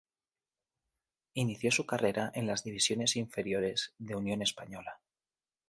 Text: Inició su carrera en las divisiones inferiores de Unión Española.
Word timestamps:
Inició 1.35 1.69
su 1.69 1.85
carrera 1.85 2.31
en 2.33 2.47
las 2.47 2.63
divisiones 2.63 3.15
inferiores 3.15 3.93
de 3.99 4.15
Unión 4.15 4.41
Española. 4.41 4.99